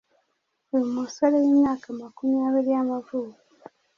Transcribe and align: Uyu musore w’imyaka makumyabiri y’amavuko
Uyu 0.73 0.87
musore 0.95 1.35
w’imyaka 1.43 1.85
makumyabiri 1.99 2.69
y’amavuko 2.75 3.35